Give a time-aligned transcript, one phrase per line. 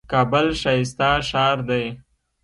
[0.11, 1.85] کابل ښايسته ښار دئ.